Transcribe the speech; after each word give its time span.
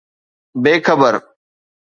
بي 0.63 0.73
خبر 0.85 1.13